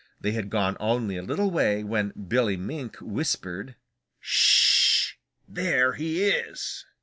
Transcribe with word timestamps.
They 0.19 0.31
had 0.31 0.49
gone 0.49 0.77
only 0.79 1.15
a 1.15 1.21
little 1.21 1.51
way 1.51 1.83
when 1.83 2.09
Billy 2.27 2.57
Mink 2.57 2.95
whispered: 3.01 3.75
"Sh 4.19 5.11
h! 5.11 5.19
There 5.47 5.93
he 5.93 6.23
is." 6.23 6.85